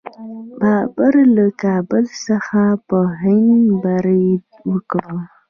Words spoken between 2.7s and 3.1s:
په